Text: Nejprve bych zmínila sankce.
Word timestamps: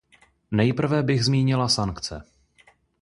Nejprve 0.51 1.03
bych 1.03 1.23
zmínila 1.25 1.67
sankce. 1.69 2.23